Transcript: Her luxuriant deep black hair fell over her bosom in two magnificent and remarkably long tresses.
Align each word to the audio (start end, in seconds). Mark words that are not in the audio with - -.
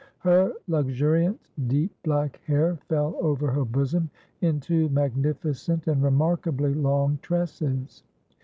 Her 0.21 0.53
luxuriant 0.67 1.39
deep 1.67 1.95
black 2.01 2.37
hair 2.47 2.77
fell 2.89 3.15
over 3.21 3.51
her 3.51 3.63
bosom 3.63 4.09
in 4.41 4.59
two 4.59 4.89
magnificent 4.89 5.85
and 5.87 6.01
remarkably 6.01 6.73
long 6.73 7.19
tresses. 7.21 8.01